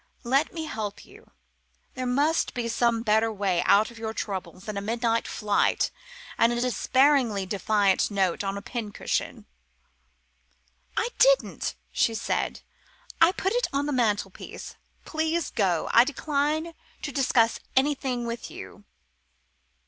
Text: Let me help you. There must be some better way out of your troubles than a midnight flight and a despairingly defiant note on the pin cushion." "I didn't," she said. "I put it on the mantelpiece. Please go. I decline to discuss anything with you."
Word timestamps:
Let 0.23 0.51
me 0.51 0.65
help 0.65 1.05
you. 1.05 1.29
There 1.93 2.07
must 2.07 2.55
be 2.55 2.67
some 2.67 3.03
better 3.03 3.31
way 3.31 3.61
out 3.67 3.91
of 3.91 3.99
your 3.99 4.15
troubles 4.15 4.63
than 4.65 4.75
a 4.75 4.81
midnight 4.81 5.27
flight 5.27 5.91
and 6.39 6.51
a 6.51 6.59
despairingly 6.59 7.45
defiant 7.45 8.09
note 8.09 8.43
on 8.43 8.55
the 8.55 8.63
pin 8.63 8.91
cushion." 8.93 9.45
"I 10.97 11.09
didn't," 11.19 11.75
she 11.91 12.15
said. 12.15 12.61
"I 13.21 13.31
put 13.31 13.53
it 13.53 13.67
on 13.71 13.85
the 13.85 13.93
mantelpiece. 13.93 14.73
Please 15.05 15.51
go. 15.51 15.87
I 15.93 16.03
decline 16.03 16.73
to 17.03 17.11
discuss 17.11 17.59
anything 17.75 18.25
with 18.25 18.49
you." 18.49 18.85